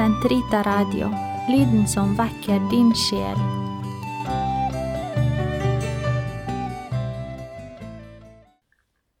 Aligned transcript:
Sentrita 0.00 0.62
Radio, 0.62 1.10
lyden 1.48 1.88
som 1.88 2.14
vekker 2.16 2.62
din 2.70 2.88
sjel. 2.96 3.40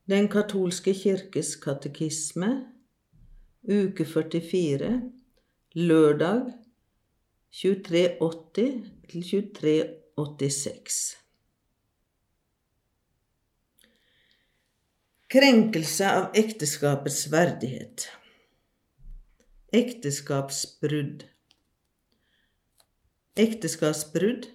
Den 0.08 0.28
katolske 0.32 0.94
kirkes 0.96 1.50
katekisme, 1.60 2.48
uke 3.68 4.06
44, 4.08 4.88
lørdag 5.76 6.48
2380 7.60 8.80
til 9.10 9.26
2386. 9.34 11.02
Krenkelse 15.36 16.08
av 16.22 16.40
ekteskapets 16.40 17.26
verdighet. 17.36 18.08
Ekteskapsbrudd. 19.72 21.20
Ekteskapsbrudd. 23.38 24.48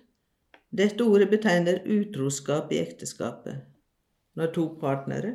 Dette 0.75 1.05
ordet 1.07 1.29
betegner 1.31 1.77
utroskap 1.87 2.73
i 2.75 2.81
ekteskapet. 2.81 3.61
Når 4.35 4.51
to 4.57 4.65
partnere, 4.81 5.31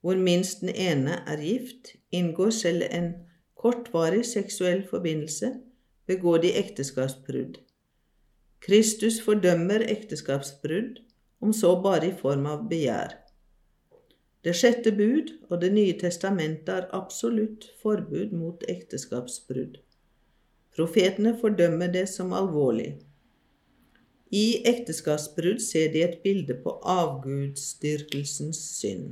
hvor 0.00 0.16
minst 0.16 0.64
den 0.64 0.72
ene 0.72 1.18
er 1.28 1.44
gift, 1.44 1.92
inngår 2.08 2.56
selv 2.62 2.88
en 2.88 3.12
kortvarig 3.60 4.24
seksuell 4.24 4.86
forbindelse, 4.88 5.52
begår 6.08 6.40
de 6.46 6.56
ekteskapsbrudd. 6.62 7.60
Kristus 8.64 9.20
fordømmer 9.20 9.84
ekteskapsbrudd, 9.84 11.04
om 11.44 11.52
så 11.52 11.76
bare 11.84 12.08
i 12.08 12.16
form 12.24 12.48
av 12.48 12.64
begjær. 12.72 13.19
Det 14.44 14.54
sjette 14.56 14.92
bud 14.96 15.34
og 15.50 15.60
Det 15.60 15.68
nye 15.74 15.96
testamentet 16.00 16.72
har 16.72 16.88
absolutt 16.96 17.66
forbud 17.82 18.32
mot 18.32 18.64
ekteskapsbrudd. 18.68 19.76
Profetene 20.76 21.34
fordømmer 21.40 21.92
det 21.92 22.06
som 22.08 22.32
alvorlig. 22.32 22.94
I 24.30 24.62
ekteskapsbrudd 24.70 25.60
ser 25.60 25.90
de 25.92 26.04
et 26.06 26.20
bilde 26.22 26.54
på 26.64 26.76
avgudsdyrkelsens 26.86 28.60
synd. 28.78 29.10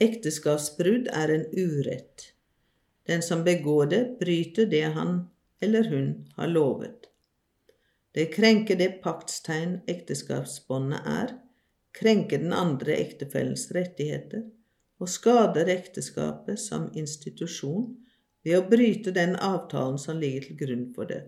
Ekteskapsbrudd 0.00 1.10
er 1.12 1.34
en 1.34 1.44
urett. 1.52 2.30
Den 3.10 3.22
som 3.26 3.44
begår 3.44 3.90
det, 3.90 4.02
bryter 4.20 4.70
det 4.70 4.86
han 4.94 5.26
eller 5.60 5.90
hun 5.90 6.12
har 6.36 6.46
lovet. 6.46 7.10
Det 8.14 8.30
krenker 8.32 8.78
det 8.78 9.02
paktstegn 9.02 9.80
ekteskapsbåndet 9.90 11.04
er, 11.06 11.34
krenker 11.96 12.38
den 12.38 12.52
andre 12.54 12.96
ektefellens 13.00 13.68
rettigheter 13.74 14.46
og 15.00 15.08
skader 15.08 15.70
ekteskapet 15.72 16.60
som 16.60 16.88
institusjon 16.98 17.90
ved 18.44 18.56
å 18.58 18.66
bryte 18.68 19.12
den 19.16 19.36
avtalen 19.36 19.98
som 20.00 20.20
ligger 20.20 20.48
til 20.48 20.58
grunn 20.62 20.86
for 20.96 21.08
det. 21.10 21.22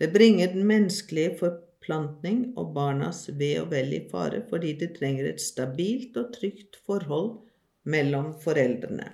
Det 0.00 0.10
bringer 0.12 0.52
den 0.52 0.66
menneskelige 0.68 1.36
forplantning 1.40 2.46
og 2.58 2.72
barnas 2.76 3.26
ve 3.38 3.54
og 3.60 3.70
vel 3.72 3.92
i 3.94 4.02
fare 4.10 4.42
fordi 4.50 4.74
de 4.80 4.90
trenger 4.96 5.30
et 5.30 5.44
stabilt 5.44 6.16
og 6.20 6.32
trygt 6.34 6.80
forhold 6.86 7.36
mellom 7.84 8.32
foreldrene. 8.42 9.12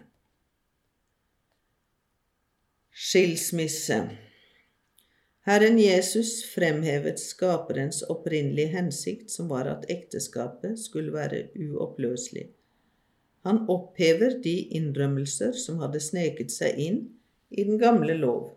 Skilsmisse 2.91 4.01
Herren 5.49 5.79
Jesus 5.81 6.45
fremhevet 6.53 7.21
skaperens 7.21 8.03
opprinnelige 8.13 8.75
hensikt, 8.75 9.31
som 9.33 9.49
var 9.49 9.71
at 9.71 9.87
ekteskapet 9.89 10.79
skulle 10.79 11.15
være 11.15 11.47
uoppløselig. 11.57 12.51
Han 13.49 13.63
opphever 13.73 14.37
de 14.45 14.57
innrømmelser 14.77 15.57
som 15.57 15.81
hadde 15.81 16.03
sneket 16.05 16.53
seg 16.53 16.77
inn 16.77 16.99
i 17.49 17.65
den 17.65 17.81
gamle 17.81 18.19
lov. 18.21 18.51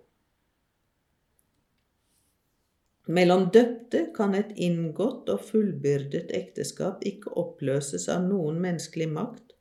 Mellom 3.07 3.49
døpte 3.55 4.05
kan 4.15 4.35
et 4.35 4.51
inngått 4.55 5.31
og 5.31 5.43
fullbyrdet 5.47 6.31
ekteskap 6.35 7.03
ikke 7.07 7.31
oppløses 7.39 8.09
av 8.11 8.27
noen 8.27 8.59
menneskelig 8.63 9.09
makt 9.11 9.55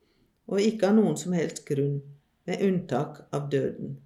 og 0.50 0.62
ikke 0.62 0.90
av 0.90 0.98
noen 0.98 1.18
som 1.18 1.34
helst 1.38 1.64
grunn, 1.66 2.00
med 2.46 2.62
unntak 2.66 3.22
av 3.34 3.46
døden. 3.50 3.96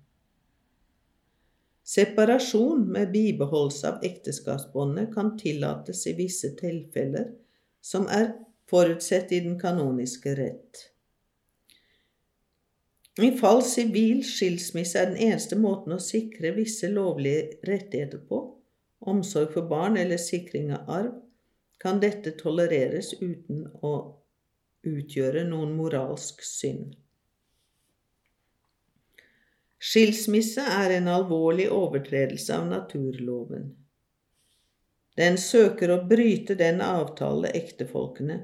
Separasjon 1.86 2.88
med 2.90 3.12
bibeholdelse 3.12 3.92
av 3.92 4.04
ekteskapsbåndet 4.04 5.12
kan 5.14 5.36
tillates 5.38 6.06
i 6.10 6.16
visse 6.18 6.50
tilfeller 6.58 7.28
som 7.84 8.08
er 8.10 8.32
forutsett 8.70 9.30
i 9.32 9.40
den 9.44 9.54
kanoniske 9.60 10.34
rett. 10.34 10.82
I 13.22 13.30
fall 13.38 13.62
sivil 13.64 14.24
skilsmisse 14.26 14.98
er 15.00 15.12
den 15.12 15.22
eneste 15.28 15.56
måten 15.56 15.94
å 15.94 16.02
sikre 16.02 16.50
visse 16.58 16.90
lovlige 16.90 17.62
rettigheter 17.70 18.20
på, 18.28 18.42
omsorg 19.06 19.54
for 19.54 19.70
barn 19.70 19.96
eller 19.96 20.20
sikring 20.20 20.74
av 20.74 20.90
arv, 20.98 21.14
kan 21.80 22.02
dette 22.02 22.34
tolereres 22.40 23.14
uten 23.20 23.62
å 23.86 23.94
utgjøre 24.86 25.46
noen 25.46 25.76
moralsk 25.78 26.42
synd. 26.44 26.96
Skilsmisse 29.86 30.64
er 30.66 30.96
en 30.96 31.08
alvorlig 31.12 31.68
overtredelse 31.70 32.56
av 32.56 32.66
naturloven. 32.72 33.68
Den 35.16 35.38
søker 35.38 35.92
å 35.94 36.02
bryte 36.08 36.56
den 36.58 36.82
avtale 36.84 37.52
ektefolkene 37.54 38.40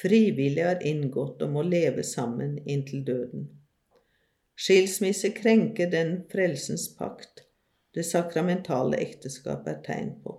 frivillig 0.00 0.64
har 0.64 0.80
inngått 0.86 1.42
om 1.42 1.58
å 1.60 1.64
leve 1.66 2.04
sammen 2.06 2.56
inntil 2.64 3.04
døden. 3.04 3.44
Skilsmisse 4.56 5.30
krenker 5.36 5.90
den 5.92 6.16
frelsens 6.32 6.88
pakt 6.96 7.44
det 7.96 8.04
sakramentale 8.04 8.98
ekteskapet 9.00 9.72
er 9.72 9.82
tegn 9.84 10.10
på. 10.24 10.34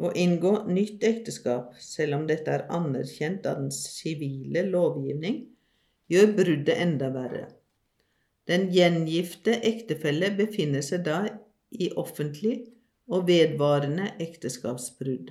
Å 0.00 0.12
inngå 0.16 0.52
nytt 0.72 1.04
ekteskap, 1.04 1.74
selv 1.80 2.16
om 2.16 2.26
dette 2.28 2.52
er 2.54 2.68
anerkjent 2.72 3.48
av 3.48 3.58
den 3.60 3.72
sivile 3.74 4.62
lovgivning, 4.68 5.42
gjør 6.08 6.32
bruddet 6.38 6.80
enda 6.80 7.10
verre. 7.12 7.42
Den 8.50 8.66
gjengifte 8.74 9.54
ektefelle 9.66 10.32
befinner 10.34 10.82
seg 10.82 11.04
da 11.06 11.20
i 11.70 11.90
offentlig 12.02 12.56
og 13.10 13.28
vedvarende 13.28 14.08
ekteskapsbrudd. 14.22 15.30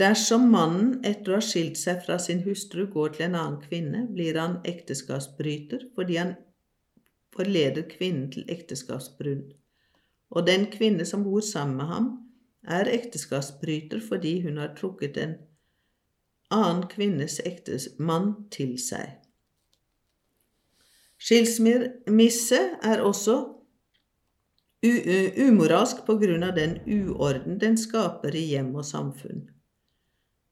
Dersom 0.00 0.48
mannen 0.52 0.98
etter 1.06 1.32
å 1.32 1.38
ha 1.38 1.44
skilt 1.44 1.78
seg 1.80 2.00
fra 2.04 2.18
sin 2.20 2.40
hustru 2.44 2.86
går 2.92 3.14
til 3.14 3.26
en 3.28 3.36
annen 3.40 3.60
kvinne, 3.62 4.02
blir 4.12 4.36
han 4.40 4.58
ekteskapsbryter 4.68 5.86
fordi 5.96 6.18
han 6.20 6.34
forleder 7.36 7.86
kvinnen 7.88 8.26
til 8.34 8.48
ekteskapsbrudd, 8.52 9.54
og 10.34 10.48
den 10.48 10.66
kvinne 10.72 11.06
som 11.08 11.24
bor 11.24 11.44
sammen 11.44 11.78
med 11.80 11.92
ham, 11.92 12.10
er 12.68 12.90
ekteskapsbryter 12.90 14.02
fordi 14.04 14.40
hun 14.44 14.58
har 14.60 14.74
trukket 14.76 15.16
en 15.22 15.38
annen 16.52 16.84
kvinnes 16.90 17.38
ektemann 17.46 18.34
til 18.52 18.76
seg. 18.82 19.27
Skilsmisse 21.18 22.60
er 22.86 23.02
også 23.02 23.38
umoralsk 25.42 26.04
på 26.06 26.14
grunn 26.20 26.44
av 26.46 26.54
den 26.54 26.76
uorden 26.86 27.58
den 27.58 27.74
skaper 27.80 28.36
i 28.38 28.44
hjem 28.52 28.70
og 28.78 28.86
samfunn. 28.86 29.48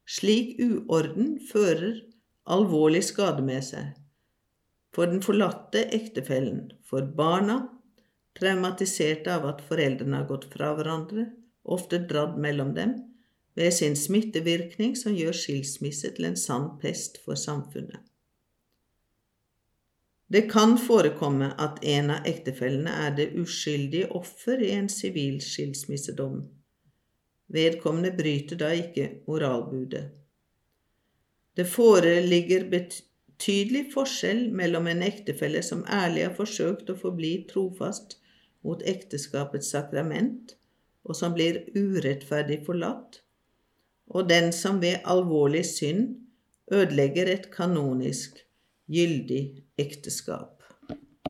Slik 0.07 0.59
uorden 0.63 1.37
fører 1.51 2.01
alvorlig 2.47 3.05
skade 3.07 3.43
med 3.47 3.63
seg. 3.67 3.95
For 4.95 5.11
den 5.11 5.23
forlatte 5.23 5.83
ektefellen, 5.95 6.71
for 6.87 7.07
barna, 7.19 7.61
traumatiserte 8.39 9.35
av 9.35 9.47
at 9.51 9.63
foreldrene 9.67 10.23
har 10.23 10.29
gått 10.31 10.47
fra 10.53 10.73
hverandre, 10.77 11.29
ofte 11.63 12.01
dradd 12.11 12.39
mellom 12.41 12.75
dem, 12.77 12.95
ved 13.57 13.73
sin 13.73 13.97
smittevirkning 13.97 14.95
som 14.99 15.15
gjør 15.17 15.37
skilsmisse 15.37 16.13
til 16.17 16.31
en 16.31 16.39
sann 16.39 16.75
pest 16.81 17.19
for 17.25 17.39
samfunnet. 17.41 18.03
Det 20.29 20.49
kan 20.51 20.75
forekomme 20.79 21.53
at 21.63 21.79
en 21.87 22.11
av 22.11 22.27
ektefellene 22.27 22.91
er 23.07 23.13
det 23.15 23.29
uskyldige 23.39 24.09
offer 24.19 24.59
i 24.59 24.73
en 24.75 24.89
sivil 24.91 25.39
skilsmissedom. 25.43 26.41
Vedkommende 27.55 28.11
bryter 28.17 28.59
da 28.59 28.73
ikke 28.75 29.21
moralbudet. 29.29 30.09
Det 31.57 31.65
foreligger 31.71 32.67
betydelig 32.73 33.85
forskjell 33.93 34.49
mellom 34.51 34.91
en 34.91 35.05
ektefelle 35.07 35.63
som 35.63 35.85
ærlig 35.87 36.27
har 36.27 36.35
forsøkt 36.35 36.91
å 36.91 36.99
forbli 36.99 37.31
trofast 37.53 38.19
mot 38.67 38.83
ekteskapets 38.83 39.71
sakrament, 39.71 40.57
og 41.07 41.15
som 41.15 41.37
blir 41.37 41.63
urettferdig 41.79 42.65
forlatt, 42.67 43.21
og 44.11 44.27
den 44.27 44.51
som 44.53 44.83
ved 44.83 45.07
alvorlig 45.07 45.63
synd 45.71 46.17
ødelegger 46.75 47.31
et 47.31 47.47
kanonisk 47.55 48.43
gyldig 48.91 49.66
ekteskap. 49.79 50.56